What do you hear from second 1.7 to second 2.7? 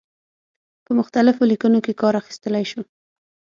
کې کار اخیستلای